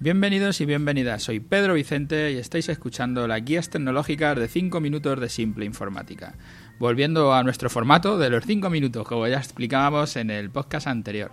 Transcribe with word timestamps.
Bienvenidos 0.00 0.60
y 0.60 0.64
bienvenidas, 0.64 1.24
soy 1.24 1.40
Pedro 1.40 1.74
Vicente 1.74 2.30
y 2.30 2.36
estáis 2.36 2.68
escuchando 2.68 3.26
las 3.26 3.44
guías 3.44 3.68
tecnológicas 3.68 4.38
de 4.38 4.46
5 4.46 4.80
minutos 4.80 5.18
de 5.18 5.28
simple 5.28 5.64
informática. 5.64 6.34
Volviendo 6.78 7.34
a 7.34 7.42
nuestro 7.42 7.68
formato 7.68 8.16
de 8.16 8.30
los 8.30 8.44
5 8.44 8.70
minutos, 8.70 9.04
como 9.04 9.26
ya 9.26 9.38
explicábamos 9.38 10.14
en 10.14 10.30
el 10.30 10.50
podcast 10.50 10.86
anterior. 10.86 11.32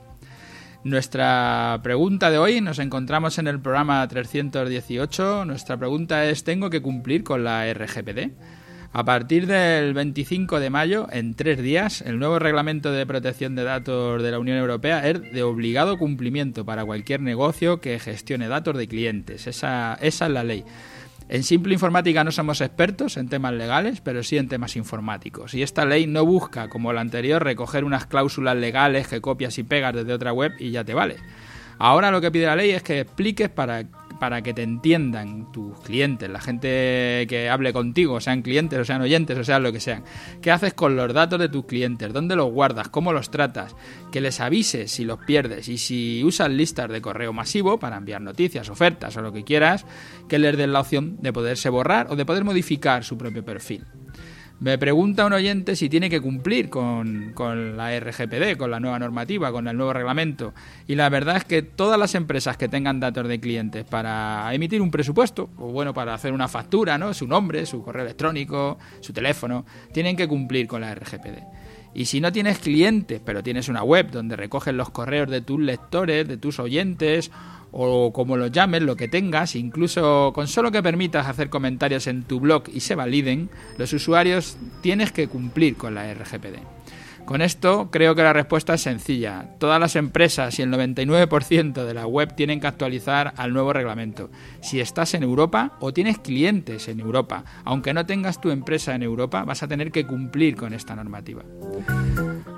Nuestra 0.83 1.79
pregunta 1.83 2.31
de 2.31 2.39
hoy, 2.39 2.59
nos 2.59 2.79
encontramos 2.79 3.37
en 3.37 3.45
el 3.45 3.59
programa 3.59 4.07
318, 4.07 5.45
nuestra 5.45 5.77
pregunta 5.77 6.25
es 6.25 6.43
¿tengo 6.43 6.71
que 6.71 6.81
cumplir 6.81 7.23
con 7.23 7.43
la 7.43 7.71
RGPD? 7.71 8.31
A 8.97 9.03
partir 9.03 9.45
del 9.45 9.93
25 9.93 10.61
de 10.61 10.69
mayo, 10.69 11.07
en 11.11 11.33
tres 11.33 11.61
días, 11.61 11.99
el 11.99 12.17
nuevo 12.17 12.39
reglamento 12.39 12.93
de 12.93 13.05
protección 13.05 13.53
de 13.53 13.65
datos 13.65 14.23
de 14.23 14.31
la 14.31 14.39
Unión 14.39 14.57
Europea 14.57 15.05
es 15.05 15.21
de 15.33 15.43
obligado 15.43 15.97
cumplimiento 15.97 16.63
para 16.63 16.85
cualquier 16.85 17.19
negocio 17.19 17.81
que 17.81 17.99
gestione 17.99 18.47
datos 18.47 18.77
de 18.77 18.87
clientes. 18.87 19.47
Esa, 19.47 19.95
es 19.95 20.21
la 20.21 20.45
ley. 20.45 20.63
En 21.27 21.43
simple 21.43 21.73
informática 21.73 22.23
no 22.23 22.31
somos 22.31 22.61
expertos 22.61 23.17
en 23.17 23.27
temas 23.27 23.51
legales, 23.51 23.99
pero 23.99 24.23
sí 24.23 24.37
en 24.37 24.47
temas 24.47 24.77
informáticos. 24.77 25.53
Y 25.55 25.61
esta 25.61 25.83
ley 25.83 26.07
no 26.07 26.25
busca, 26.25 26.69
como 26.69 26.93
la 26.93 27.01
anterior, 27.01 27.43
recoger 27.43 27.83
unas 27.83 28.05
cláusulas 28.05 28.55
legales 28.55 29.09
que 29.09 29.19
copias 29.19 29.57
y 29.57 29.63
pegas 29.63 29.93
desde 29.93 30.13
otra 30.13 30.31
web 30.31 30.53
y 30.57 30.71
ya 30.71 30.85
te 30.85 30.93
vale. 30.93 31.17
Ahora 31.79 32.11
lo 32.11 32.21
que 32.21 32.31
pide 32.31 32.45
la 32.45 32.55
ley 32.55 32.71
es 32.71 32.81
que 32.81 33.01
expliques 33.01 33.49
para 33.49 33.83
para 34.19 34.41
que 34.41 34.53
te 34.53 34.63
entiendan 34.63 35.51
tus 35.51 35.79
clientes, 35.81 36.29
la 36.29 36.41
gente 36.41 37.25
que 37.27 37.49
hable 37.49 37.73
contigo, 37.73 38.19
sean 38.19 38.41
clientes 38.41 38.79
o 38.79 38.85
sean 38.85 39.01
oyentes 39.01 39.37
o 39.37 39.43
sean 39.43 39.63
lo 39.63 39.71
que 39.71 39.79
sean. 39.79 40.03
¿Qué 40.41 40.51
haces 40.51 40.73
con 40.73 40.95
los 40.95 41.13
datos 41.13 41.39
de 41.39 41.49
tus 41.49 41.65
clientes? 41.65 42.13
¿Dónde 42.13 42.35
los 42.35 42.51
guardas? 42.51 42.89
¿Cómo 42.89 43.13
los 43.13 43.31
tratas? 43.31 43.75
Que 44.11 44.21
les 44.21 44.39
avises 44.39 44.91
si 44.91 45.05
los 45.05 45.19
pierdes 45.19 45.67
y 45.69 45.77
si 45.77 46.23
usas 46.23 46.49
listas 46.49 46.89
de 46.89 47.01
correo 47.01 47.33
masivo 47.33 47.79
para 47.79 47.97
enviar 47.97 48.21
noticias, 48.21 48.69
ofertas 48.69 49.15
o 49.17 49.21
lo 49.21 49.31
que 49.31 49.43
quieras, 49.43 49.85
que 50.27 50.39
les 50.39 50.57
den 50.57 50.73
la 50.73 50.81
opción 50.81 51.17
de 51.21 51.33
poderse 51.33 51.69
borrar 51.69 52.07
o 52.09 52.15
de 52.15 52.25
poder 52.25 52.43
modificar 52.43 53.03
su 53.03 53.17
propio 53.17 53.43
perfil. 53.43 53.85
Me 54.59 54.77
pregunta 54.77 55.25
un 55.25 55.33
oyente 55.33 55.75
si 55.75 55.89
tiene 55.89 56.09
que 56.09 56.21
cumplir 56.21 56.69
con, 56.69 57.33
la 57.75 57.99
RGPD, 57.99 58.57
con 58.57 58.71
la 58.71 58.79
nueva 58.79 58.97
normativa, 58.99 59.51
con 59.51 59.67
el 59.67 59.75
nuevo 59.75 59.91
reglamento. 59.91 60.53
Y 60.87 60.95
la 60.95 61.09
verdad 61.09 61.37
es 61.37 61.43
que 61.43 61.61
todas 61.61 61.99
las 61.99 62.15
empresas 62.15 62.55
que 62.55 62.69
tengan 62.69 63.01
datos 63.01 63.27
de 63.27 63.41
clientes 63.41 63.83
para 63.83 64.53
emitir 64.53 64.81
un 64.81 64.91
presupuesto, 64.91 65.49
o 65.57 65.71
bueno, 65.71 65.93
para 65.93 66.13
hacer 66.13 66.31
una 66.31 66.47
factura, 66.47 66.97
¿no? 66.97 67.13
Su 67.13 67.27
nombre, 67.27 67.65
su 67.65 67.83
correo 67.83 68.05
electrónico, 68.05 68.77
su 69.01 69.11
teléfono, 69.11 69.65
tienen 69.91 70.15
que 70.15 70.27
cumplir 70.27 70.67
con 70.67 70.81
la 70.81 70.95
RGPD. 70.95 71.43
Y 71.93 72.05
si 72.05 72.21
no 72.21 72.31
tienes 72.31 72.59
clientes, 72.59 73.21
pero 73.23 73.43
tienes 73.43 73.67
una 73.69 73.83
web 73.83 74.11
donde 74.11 74.35
recoges 74.35 74.73
los 74.73 74.89
correos 74.89 75.29
de 75.29 75.41
tus 75.41 75.59
lectores, 75.59 76.27
de 76.27 76.37
tus 76.37 76.59
oyentes, 76.59 77.31
o 77.77 78.13
como 78.13 78.37
lo 78.37 78.47
llames, 78.47 78.81
lo 78.83 78.95
que 78.95 79.09
tengas, 79.09 79.55
incluso 79.55 80.31
con 80.33 80.47
solo 80.47 80.71
que 80.71 80.81
permitas 80.81 81.27
hacer 81.27 81.49
comentarios 81.49 82.07
en 82.07 82.23
tu 82.23 82.39
blog 82.39 82.63
y 82.73 82.79
se 82.79 82.95
validen, 82.95 83.49
los 83.77 83.91
usuarios 83.91 84.57
tienes 84.81 85.11
que 85.11 85.27
cumplir 85.27 85.75
con 85.75 85.93
la 85.93 86.13
RGPD. 86.13 86.59
Con 87.25 87.41
esto 87.41 87.89
creo 87.91 88.15
que 88.15 88.23
la 88.23 88.31
respuesta 88.31 88.75
es 88.75 88.81
sencilla. 88.81 89.49
Todas 89.59 89.79
las 89.79 89.97
empresas 89.97 90.57
y 90.57 90.61
el 90.61 90.71
99% 90.71 91.83
de 91.83 91.93
la 91.93 92.07
web 92.07 92.33
tienen 92.35 92.61
que 92.61 92.67
actualizar 92.67 93.33
al 93.35 93.51
nuevo 93.51 93.73
reglamento. 93.73 94.29
Si 94.61 94.79
estás 94.79 95.13
en 95.15 95.23
Europa 95.23 95.73
o 95.81 95.91
tienes 95.91 96.19
clientes 96.19 96.87
en 96.87 97.01
Europa, 97.01 97.43
aunque 97.65 97.93
no 97.93 98.05
tengas 98.05 98.39
tu 98.39 98.51
empresa 98.51 98.95
en 98.95 99.03
Europa, 99.03 99.43
vas 99.43 99.63
a 99.63 99.67
tener 99.67 99.91
que 99.91 100.05
cumplir 100.05 100.55
con 100.55 100.73
esta 100.73 100.95
normativa. 100.95 101.43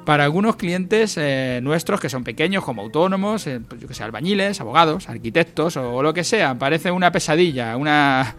Para 0.07 0.23
algunos 0.23 0.55
clientes 0.55 1.17
eh, 1.17 1.59
nuestros 1.61 1.99
que 1.99 2.07
son 2.07 2.23
pequeños, 2.23 2.63
como 2.63 2.81
autónomos, 2.81 3.45
eh, 3.45 3.59
pues 3.59 3.81
yo 3.81 3.89
que 3.89 3.93
sé, 3.93 4.05
albañiles, 4.05 4.61
abogados, 4.61 5.09
arquitectos 5.09 5.75
o, 5.75 6.01
lo 6.01 6.13
que 6.13 6.23
sea, 6.23 6.57
parece 6.57 6.91
una 6.91 7.11
pesadilla, 7.11 7.75
una, 7.75 8.33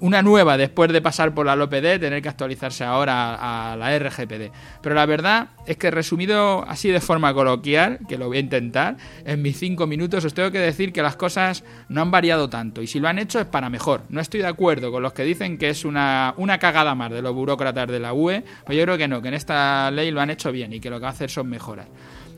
una 0.00 0.22
nueva 0.22 0.56
después 0.56 0.92
de 0.92 1.00
pasar 1.00 1.34
por 1.34 1.46
la 1.46 1.56
LOPD, 1.56 1.98
tener 1.98 2.20
que 2.20 2.28
actualizarse 2.28 2.84
ahora 2.84 3.72
a 3.72 3.76
la 3.76 3.98
RGPD. 3.98 4.52
Pero 4.82 4.94
la 4.94 5.06
verdad 5.06 5.48
es 5.66 5.76
que 5.76 5.90
resumido 5.90 6.64
así 6.68 6.90
de 6.90 7.00
forma 7.00 7.32
coloquial, 7.32 8.00
que 8.06 8.18
lo 8.18 8.26
voy 8.26 8.36
a 8.36 8.40
intentar, 8.40 8.96
en 9.24 9.40
mis 9.40 9.58
cinco 9.58 9.86
minutos 9.86 10.24
os 10.24 10.34
tengo 10.34 10.50
que 10.50 10.58
decir 10.58 10.92
que 10.92 11.02
las 11.02 11.16
cosas 11.16 11.64
no 11.88 12.02
han 12.02 12.10
variado 12.10 12.50
tanto 12.50 12.82
y 12.82 12.86
si 12.86 13.00
lo 13.00 13.08
han 13.08 13.18
hecho 13.18 13.40
es 13.40 13.46
para 13.46 13.70
mejor. 13.70 14.02
No 14.10 14.20
estoy 14.20 14.40
de 14.40 14.48
acuerdo 14.48 14.92
con 14.92 15.02
los 15.02 15.12
que 15.12 15.24
dicen 15.24 15.58
que 15.58 15.70
es 15.70 15.84
una, 15.84 16.34
una 16.36 16.58
cagada 16.58 16.94
más 16.94 17.10
de 17.10 17.22
los 17.22 17.34
burócratas 17.34 17.88
de 17.88 18.00
la 18.00 18.12
UE, 18.12 18.44
pues 18.66 18.76
yo 18.76 18.84
creo 18.84 18.98
que 18.98 19.08
no, 19.08 19.22
que 19.22 19.28
en 19.28 19.34
esta 19.34 19.90
ley 19.90 20.10
lo 20.10 20.20
han 20.20 20.30
hecho 20.30 20.52
bien 20.52 20.72
y 20.72 20.80
que 20.80 20.90
lo 20.90 20.96
que 20.96 21.02
va 21.02 21.08
a 21.08 21.12
hacer 21.12 21.30
son 21.30 21.48
mejoras. 21.48 21.86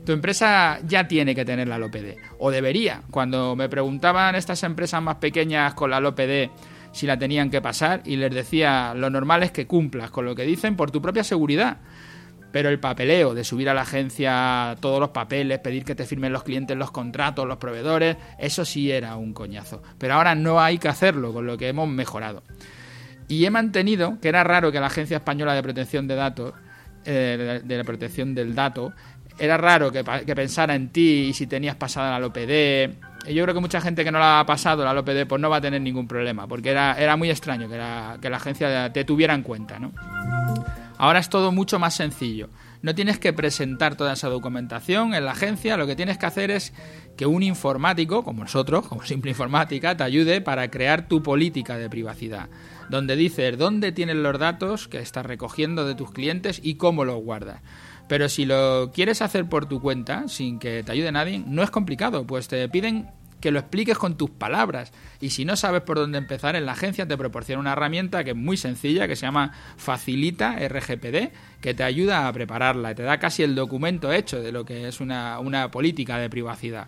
Tu 0.05 0.13
empresa 0.13 0.79
ya 0.87 1.07
tiene 1.07 1.35
que 1.35 1.45
tener 1.45 1.67
la 1.67 1.77
LOPD, 1.77 2.15
o 2.39 2.49
debería. 2.49 3.03
Cuando 3.11 3.55
me 3.55 3.69
preguntaban 3.69 4.33
estas 4.33 4.63
empresas 4.63 5.01
más 5.01 5.17
pequeñas 5.17 5.75
con 5.75 5.91
la 5.91 5.99
LOPD 5.99 6.49
si 6.91 7.07
la 7.07 7.17
tenían 7.17 7.49
que 7.49 7.61
pasar 7.61 8.01
y 8.05 8.17
les 8.17 8.33
decía 8.33 8.93
lo 8.95 9.09
normal 9.09 9.43
es 9.43 9.51
que 9.51 9.67
cumplas 9.67 10.11
con 10.11 10.25
lo 10.25 10.35
que 10.35 10.43
dicen 10.43 10.75
por 10.75 10.91
tu 10.91 11.01
propia 11.01 11.23
seguridad. 11.23 11.77
Pero 12.51 12.67
el 12.67 12.79
papeleo 12.79 13.33
de 13.33 13.45
subir 13.45 13.69
a 13.69 13.73
la 13.73 13.83
agencia 13.83 14.75
todos 14.81 14.99
los 14.99 15.11
papeles, 15.11 15.59
pedir 15.59 15.85
que 15.85 15.95
te 15.95 16.05
firmen 16.05 16.33
los 16.33 16.43
clientes 16.43 16.75
los 16.75 16.91
contratos, 16.91 17.47
los 17.47 17.57
proveedores, 17.57 18.17
eso 18.37 18.65
sí 18.65 18.91
era 18.91 19.15
un 19.15 19.33
coñazo. 19.33 19.81
Pero 19.97 20.15
ahora 20.15 20.35
no 20.35 20.59
hay 20.59 20.77
que 20.77 20.89
hacerlo, 20.89 21.31
con 21.31 21.45
lo 21.45 21.57
que 21.57 21.69
hemos 21.69 21.87
mejorado. 21.87 22.43
Y 23.29 23.45
he 23.45 23.49
mantenido 23.49 24.17
que 24.21 24.27
era 24.27 24.43
raro 24.43 24.69
que 24.69 24.81
la 24.81 24.87
Agencia 24.87 25.15
Española 25.15 25.53
de 25.53 25.63
Protección 25.63 26.09
de 26.09 26.15
Datos, 26.15 26.53
eh, 27.05 27.61
de 27.63 27.77
la 27.77 27.85
protección 27.85 28.35
del 28.35 28.53
dato, 28.53 28.91
era 29.39 29.55
raro 29.55 29.89
que, 29.89 30.03
que, 30.03 30.35
pensara 30.35 30.75
en 30.75 30.89
ti 30.89 31.27
y 31.29 31.33
si 31.33 31.47
tenías 31.47 31.75
pasada 31.75 32.11
la 32.11 32.19
OPD, 33.23 33.29
yo 33.29 33.43
creo 33.43 33.55
que 33.55 33.61
mucha 33.61 33.81
gente 33.81 34.03
que 34.03 34.11
no 34.11 34.19
la 34.19 34.39
ha 34.39 34.45
pasado 34.45 34.83
la 34.83 34.93
LOPD 34.93 35.27
pues 35.27 35.41
no 35.41 35.49
va 35.49 35.57
a 35.57 35.61
tener 35.61 35.81
ningún 35.81 36.07
problema, 36.07 36.47
porque 36.47 36.71
era, 36.71 36.93
era 36.93 37.15
muy 37.15 37.29
extraño 37.29 37.67
que, 37.67 37.75
que 38.21 38.29
la 38.29 38.37
agencia 38.37 38.91
te 38.91 39.03
tuviera 39.03 39.33
en 39.33 39.43
cuenta, 39.43 39.79
¿no? 39.79 39.91
Ahora 40.97 41.19
es 41.19 41.29
todo 41.29 41.51
mucho 41.51 41.79
más 41.79 41.95
sencillo. 41.95 42.49
No 42.83 42.95
tienes 42.95 43.19
que 43.19 43.33
presentar 43.33 43.95
toda 43.95 44.13
esa 44.13 44.29
documentación 44.29 45.13
en 45.13 45.25
la 45.25 45.31
agencia, 45.31 45.77
lo 45.77 45.87
que 45.87 45.95
tienes 45.95 46.17
que 46.17 46.25
hacer 46.25 46.49
es 46.51 46.73
que 47.15 47.25
un 47.25 47.43
informático, 47.43 48.23
como 48.23 48.43
nosotros, 48.43 48.87
como 48.87 49.03
Simple 49.03 49.31
Informática, 49.31 49.95
te 49.95 50.03
ayude 50.03 50.41
para 50.41 50.69
crear 50.69 51.07
tu 51.07 51.21
política 51.21 51.77
de 51.77 51.89
privacidad, 51.89 52.49
donde 52.89 53.15
dices 53.15 53.57
dónde 53.57 53.91
tienes 53.91 54.15
los 54.15 54.39
datos 54.39 54.87
que 54.87 54.99
estás 54.99 55.25
recogiendo 55.25 55.85
de 55.85 55.95
tus 55.95 56.11
clientes 56.11 56.59
y 56.63 56.75
cómo 56.75 57.05
los 57.05 57.21
guardas. 57.21 57.61
Pero 58.11 58.27
si 58.27 58.43
lo 58.43 58.91
quieres 58.93 59.21
hacer 59.21 59.45
por 59.45 59.67
tu 59.67 59.79
cuenta, 59.79 60.27
sin 60.27 60.59
que 60.59 60.83
te 60.83 60.91
ayude 60.91 61.13
nadie, 61.13 61.41
no 61.47 61.63
es 61.63 61.71
complicado, 61.71 62.27
pues 62.27 62.49
te 62.49 62.67
piden 62.67 63.09
que 63.39 63.51
lo 63.51 63.59
expliques 63.59 63.97
con 63.97 64.17
tus 64.17 64.29
palabras. 64.29 64.91
Y 65.21 65.29
si 65.29 65.45
no 65.45 65.55
sabes 65.55 65.81
por 65.83 65.95
dónde 65.95 66.17
empezar, 66.17 66.57
en 66.57 66.65
la 66.65 66.73
agencia 66.73 67.07
te 67.07 67.15
proporciona 67.15 67.61
una 67.61 67.71
herramienta 67.71 68.25
que 68.25 68.31
es 68.31 68.35
muy 68.35 68.57
sencilla, 68.57 69.07
que 69.07 69.15
se 69.15 69.21
llama 69.25 69.53
Facilita 69.77 70.57
RGPD, 70.59 71.31
que 71.61 71.73
te 71.73 71.83
ayuda 71.85 72.27
a 72.27 72.33
prepararla 72.33 72.93
te 72.95 73.03
da 73.03 73.17
casi 73.17 73.43
el 73.43 73.55
documento 73.55 74.11
hecho 74.11 74.41
de 74.41 74.51
lo 74.51 74.65
que 74.65 74.89
es 74.89 74.99
una, 74.99 75.39
una 75.39 75.71
política 75.71 76.17
de 76.17 76.29
privacidad. 76.29 76.87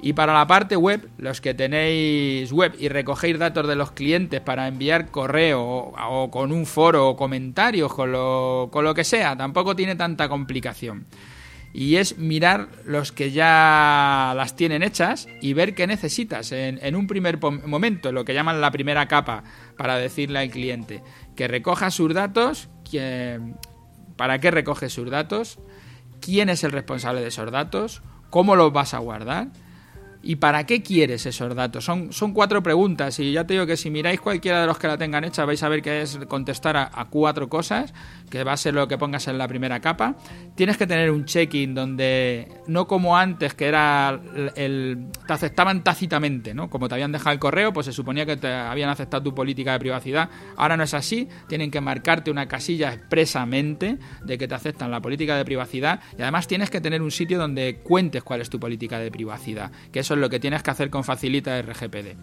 Y 0.00 0.12
para 0.12 0.32
la 0.32 0.46
parte 0.46 0.76
web, 0.76 1.08
los 1.18 1.40
que 1.40 1.54
tenéis 1.54 2.52
web 2.52 2.72
y 2.78 2.88
recogéis 2.88 3.38
datos 3.38 3.66
de 3.66 3.74
los 3.74 3.90
clientes 3.90 4.40
para 4.40 4.68
enviar 4.68 5.10
correo 5.10 5.60
o, 5.60 6.30
con 6.30 6.52
un 6.52 6.66
foro 6.66 7.08
o 7.08 7.16
comentarios, 7.16 7.92
con 7.92 8.12
lo, 8.12 8.68
con 8.70 8.84
lo 8.84 8.94
que 8.94 9.02
sea, 9.02 9.36
tampoco 9.36 9.74
tiene 9.74 9.96
tanta 9.96 10.28
complicación. 10.28 11.06
Y 11.72 11.96
es 11.96 12.16
mirar 12.16 12.68
los 12.84 13.10
que 13.10 13.32
ya 13.32 14.32
las 14.36 14.54
tienen 14.54 14.84
hechas 14.84 15.28
y 15.42 15.52
ver 15.52 15.74
qué 15.74 15.86
necesitas 15.86 16.52
en, 16.52 16.96
un 16.96 17.06
primer 17.08 17.42
momento, 17.42 18.12
lo 18.12 18.24
que 18.24 18.34
llaman 18.34 18.60
la 18.60 18.70
primera 18.70 19.06
capa, 19.08 19.42
para 19.76 19.96
decirle 19.96 20.38
al 20.38 20.50
cliente 20.50 21.02
que 21.34 21.48
recoja 21.48 21.90
sus 21.90 22.14
datos, 22.14 22.68
para 24.16 24.38
qué 24.38 24.50
recoge 24.50 24.88
sus 24.88 25.10
datos, 25.10 25.58
quién 26.20 26.48
es 26.48 26.62
el 26.64 26.72
responsable 26.72 27.20
de 27.20 27.28
esos 27.28 27.50
datos, 27.50 28.02
cómo 28.30 28.56
los 28.56 28.72
vas 28.72 28.94
a 28.94 28.98
guardar 28.98 29.48
¿Y 30.28 30.36
para 30.36 30.66
qué 30.66 30.82
quieres 30.82 31.24
esos 31.24 31.54
datos? 31.54 31.86
Son, 31.86 32.12
son 32.12 32.34
cuatro 32.34 32.62
preguntas 32.62 33.18
y 33.18 33.32
ya 33.32 33.46
te 33.46 33.54
digo 33.54 33.64
que 33.64 33.78
si 33.78 33.88
miráis 33.88 34.20
cualquiera 34.20 34.60
de 34.60 34.66
los 34.66 34.78
que 34.78 34.86
la 34.86 34.98
tengan 34.98 35.24
hecha 35.24 35.46
vais 35.46 35.62
a 35.62 35.70
ver 35.70 35.80
que 35.80 36.02
es 36.02 36.18
contestar 36.28 36.76
a, 36.76 37.06
cuatro 37.08 37.48
cosas, 37.48 37.94
que 38.28 38.44
va 38.44 38.52
a 38.52 38.58
ser 38.58 38.74
lo 38.74 38.86
que 38.86 38.98
pongas 38.98 39.26
en 39.28 39.38
la 39.38 39.48
primera 39.48 39.80
capa. 39.80 40.16
Tienes 40.54 40.76
que 40.76 40.86
tener 40.86 41.10
un 41.10 41.24
check-in 41.24 41.74
donde, 41.74 42.46
no 42.66 42.86
como 42.86 43.16
antes, 43.16 43.54
que 43.54 43.68
era 43.68 44.20
el, 44.54 45.06
te 45.26 45.32
aceptaban 45.32 45.82
tácitamente, 45.82 46.52
¿no? 46.52 46.68
Como 46.68 46.88
te 46.88 46.96
habían 46.96 47.10
dejado 47.10 47.32
el 47.32 47.38
correo, 47.38 47.72
pues 47.72 47.86
se 47.86 47.92
suponía 47.94 48.26
que 48.26 48.36
te 48.36 48.52
habían 48.52 48.90
aceptado 48.90 49.22
tu 49.22 49.34
política 49.34 49.72
de 49.72 49.78
privacidad. 49.78 50.28
Ahora 50.58 50.76
no 50.76 50.82
es 50.82 50.92
así, 50.92 51.26
tienen 51.48 51.70
que 51.70 51.80
marcarte 51.80 52.30
una 52.30 52.46
casilla 52.46 52.92
expresamente 52.92 53.96
de 54.22 54.36
que 54.36 54.46
te 54.46 54.54
aceptan 54.54 54.90
la 54.90 55.00
política 55.00 55.38
de 55.38 55.46
privacidad 55.46 56.00
y 56.18 56.20
además 56.20 56.46
tienes 56.46 56.68
que 56.68 56.82
tener 56.82 57.00
un 57.00 57.12
sitio 57.12 57.38
donde 57.38 57.80
cuentes 57.82 58.22
cuál 58.22 58.42
es 58.42 58.50
tu 58.50 58.60
política 58.60 58.98
de 58.98 59.10
privacidad, 59.10 59.72
que 59.90 60.00
es 60.00 60.08
eso 60.08 60.17
lo 60.18 60.30
que 60.30 60.40
tienes 60.40 60.62
que 60.62 60.70
hacer 60.70 60.90
con 60.90 61.04
Facilita 61.04 61.60
RGPD. 61.62 62.16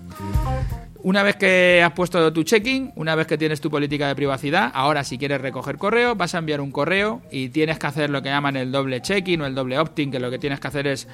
Una 1.06 1.22
vez 1.22 1.36
que 1.36 1.84
has 1.86 1.92
puesto 1.92 2.34
tu 2.34 2.42
checking, 2.42 2.92
una 2.96 3.14
vez 3.14 3.28
que 3.28 3.38
tienes 3.38 3.62
tu 3.62 3.70
política 3.70 4.08
de 4.08 4.16
privacidad, 4.16 4.72
ahora 4.74 5.04
si 5.04 5.20
quieres 5.20 5.40
recoger 5.40 5.78
correo, 5.78 6.16
vas 6.16 6.34
a 6.34 6.40
enviar 6.40 6.62
un 6.62 6.72
correo 6.72 7.22
y 7.30 7.50
tienes 7.50 7.78
que 7.78 7.86
hacer 7.86 8.10
lo 8.10 8.24
que 8.24 8.30
llaman 8.30 8.56
el 8.56 8.72
doble 8.72 9.04
checking 9.04 9.40
o 9.42 9.46
el 9.46 9.54
doble 9.54 9.78
opt-in, 9.78 10.10
que 10.10 10.20
lo 10.20 10.32
que 10.32 10.40
tienes 10.40 10.60
que 10.60 10.68
hacer 10.68 10.88
es, 10.88 11.08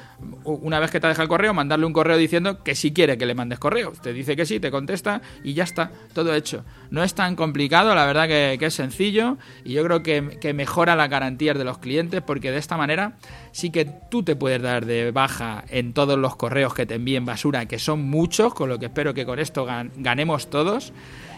una 0.46 0.80
vez 0.80 0.92
que 0.92 1.02
te 1.02 1.08
deja 1.08 1.24
el 1.24 1.28
correo, 1.28 1.54
mandarle 1.54 1.86
un 1.86 1.92
correo 1.92 2.16
diciendo 2.16 2.64
que 2.64 2.74
si 2.74 2.94
quiere 2.94 3.18
que 3.18 3.26
le 3.26 3.36
mandes 3.36 3.60
correo. 3.60 3.92
Te 4.02 4.14
dice 4.14 4.38
que 4.38 4.46
sí, 4.46 4.62
te 4.62 4.72
contesta 4.72 5.22
y 5.44 5.56
ya 5.56 5.66
está, 5.66 5.92
todo 6.14 6.34
hecho. 6.34 6.64
No 6.90 7.04
es 7.04 7.14
tan 7.14 7.36
complicado, 7.36 7.94
la 7.94 8.06
verdad 8.06 8.30
que, 8.30 8.58
es 8.62 8.74
sencillo 8.74 9.38
y 9.66 9.74
yo 9.74 9.84
creo 9.84 10.04
que 10.04 10.54
mejora 10.54 10.96
las 10.96 11.10
garantías 11.10 11.58
de 11.58 11.66
los 11.66 11.80
clientes 11.80 12.22
porque 12.22 12.52
de 12.52 12.60
esta 12.60 12.78
manera 12.78 13.18
sí 13.52 13.72
que 13.72 13.86
tú 14.10 14.24
te 14.24 14.36
puedes 14.36 14.62
dar 14.62 14.86
de 14.86 15.12
baja 15.12 15.64
en 15.68 15.94
todos 15.94 16.18
los 16.18 16.38
correos 16.38 16.61
que 16.70 16.86
te 16.86 16.96
envíen 16.96 17.26
basura, 17.26 17.66
que 17.66 17.80
son 17.80 18.04
muchos, 18.10 18.54
con 18.54 18.70
lo 18.70 18.80
que 18.80 18.86
espero 18.86 19.14
que 19.14 19.26
con 19.26 19.40
esto 19.40 19.68
ganemos 19.96 20.50
todos. 20.50 20.94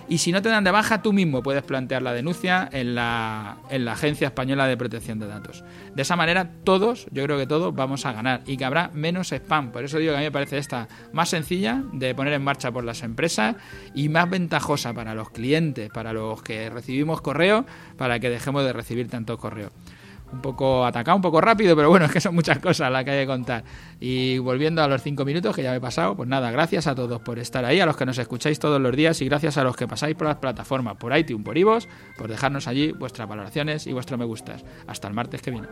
Y 0.10 0.18
si 0.18 0.32
no 0.32 0.42
te 0.42 0.50
dan 0.50 0.64
de 0.64 0.72
baja, 0.72 1.02
tú 1.02 1.14
mismo 1.14 1.42
puedes 1.42 1.64
plantear 1.64 2.02
la 2.02 2.14
denuncia 2.14 2.68
en 2.72 2.94
la, 2.94 3.58
en 3.70 3.86
la 3.86 3.94
Agencia 3.94 4.28
Española 4.28 4.68
de 4.68 4.76
Protección 4.76 5.18
de 5.18 5.28
Datos. 5.28 5.64
De 5.96 6.02
esa 6.02 6.16
manera, 6.16 6.52
todos, 6.64 7.08
yo 7.12 7.24
creo 7.24 7.38
que 7.38 7.48
todos, 7.48 7.74
vamos 7.74 8.06
a 8.06 8.12
ganar 8.12 8.42
y 8.46 8.58
que 8.58 8.66
habrá 8.66 8.90
menos 8.94 9.32
spam. 9.32 9.72
Por 9.72 9.86
eso 9.86 9.98
digo 10.00 10.12
que 10.12 10.18
a 10.18 10.20
mí 10.20 10.26
me 10.26 10.32
parece 10.32 10.58
esta 10.58 10.90
más 11.14 11.30
sencilla 11.30 11.82
de 11.94 12.14
poner 12.14 12.34
en 12.34 12.44
marcha 12.44 12.72
por 12.72 12.84
las 12.84 13.02
empresas 13.02 13.56
y 13.96 14.10
más 14.10 14.30
ventajosa 14.30 14.94
para 14.94 15.16
los 15.16 15.30
clientes, 15.30 15.90
para 15.90 16.12
los 16.12 16.44
que 16.44 16.70
recibimos 16.70 17.22
correo, 17.22 17.66
para 17.98 18.20
que 18.20 18.30
dejemos 18.30 18.66
de 18.66 18.74
recibir 18.74 19.08
tantos 19.08 19.40
correos 19.40 19.72
un 20.34 20.42
poco 20.42 20.86
atacado, 20.86 21.16
un 21.16 21.22
poco 21.22 21.40
rápido, 21.40 21.76
pero 21.76 21.90
bueno, 21.90 22.06
es 22.08 22.12
que 22.12 22.20
son 22.20 22.36
muchas 22.36 22.60
cosas 22.60 22.92
las 22.92 23.04
que 23.04 23.12
hay 23.12 23.22
que 23.22 23.28
contar. 23.28 23.64
Y 24.00 24.38
volviendo 24.40 24.84
a 24.84 24.88
los 24.88 25.02
cinco 25.02 25.26
minutos 25.26 25.56
que 25.56 25.64
ya 25.64 25.72
me 25.72 25.78
he 25.78 25.82
pasado, 25.82 26.16
pues 26.16 26.28
nada, 26.28 26.52
gracias 26.52 26.88
a 26.88 26.96
todos 26.96 27.22
por 27.22 27.40
estar 27.40 27.64
ahí, 27.66 27.80
a 27.80 27.86
los 27.86 27.96
que 27.96 28.06
nos 28.06 28.18
escucháis 28.18 28.60
todos 28.60 28.82
los 28.82 28.96
días 28.96 29.22
y 29.22 29.26
gracias 29.26 29.58
a 29.58 29.64
los 29.64 29.76
que 29.76 29.88
pasáis 29.88 30.16
por 30.16 30.28
las 30.28 30.38
plataformas, 30.38 30.98
por 30.98 31.16
iTunes, 31.18 31.46
por 31.46 31.58
iVoox, 31.58 31.88
por 32.18 32.30
dejarnos 32.30 32.68
allí 32.68 32.92
vuestras 32.92 33.28
valoraciones 33.28 33.88
y 33.88 33.94
vuestros 33.94 34.20
me 34.20 34.26
gustas. 34.26 34.64
Hasta 34.88 35.08
el 35.08 35.14
martes 35.14 35.42
que 35.42 35.52
viene. 35.52 35.68